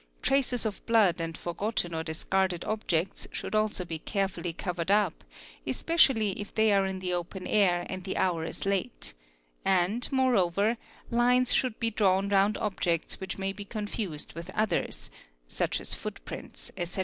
[0.23, 5.23] 'Traces of blood and forgotten or discarded objects should also be carefully covered up,
[5.67, 9.13] especially if they are in the open air and the hour is late,
[9.63, 10.75] and, moreover,
[11.11, 15.11] lines should be drawn round objects which may be con if used with others
[15.47, 16.99] (such as foot prints, etc.).